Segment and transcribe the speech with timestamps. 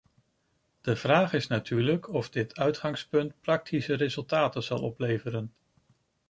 [0.81, 5.53] De vraag is natuurlijk of dit uitgangspunt praktische resultaten zal opleveren.